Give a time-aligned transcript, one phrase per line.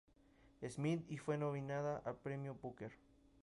[0.67, 2.91] Smith y fue nominada al Premio Booker.